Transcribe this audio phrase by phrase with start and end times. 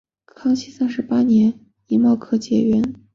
[0.25, 2.95] 康熙三十八年己卯科解元。